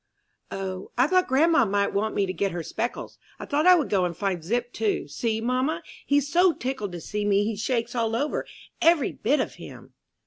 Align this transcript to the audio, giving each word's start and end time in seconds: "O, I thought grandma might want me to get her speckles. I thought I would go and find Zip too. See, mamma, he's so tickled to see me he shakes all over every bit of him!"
"O, 0.49 0.89
I 0.97 1.05
thought 1.05 1.27
grandma 1.27 1.63
might 1.63 1.93
want 1.93 2.15
me 2.15 2.25
to 2.25 2.33
get 2.33 2.51
her 2.53 2.63
speckles. 2.63 3.19
I 3.37 3.45
thought 3.45 3.67
I 3.67 3.75
would 3.75 3.87
go 3.91 4.03
and 4.03 4.17
find 4.17 4.43
Zip 4.43 4.73
too. 4.73 5.07
See, 5.07 5.39
mamma, 5.39 5.83
he's 6.07 6.27
so 6.27 6.53
tickled 6.53 6.91
to 6.93 6.99
see 6.99 7.23
me 7.23 7.43
he 7.43 7.55
shakes 7.55 7.93
all 7.93 8.15
over 8.15 8.47
every 8.81 9.11
bit 9.11 9.39
of 9.39 9.53
him!" 9.61 9.93